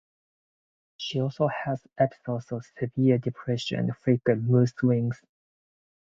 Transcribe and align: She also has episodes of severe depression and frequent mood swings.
She 0.97 1.21
also 1.21 1.45
has 1.47 1.85
episodes 1.95 2.51
of 2.51 2.65
severe 2.79 3.19
depression 3.19 3.81
and 3.81 3.95
frequent 3.95 4.45
mood 4.45 4.67
swings. 4.69 5.21